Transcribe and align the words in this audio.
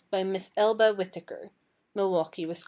by 0.09 0.23
Miss 0.23 0.49
Elba 0.57 0.95
Whittaker, 0.95 1.51
Milwaukee, 1.93 2.47
Wis. 2.47 2.59